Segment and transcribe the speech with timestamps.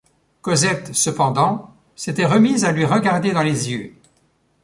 [0.41, 3.93] Cosette cependant s’était remise à lui regarder dans les yeux.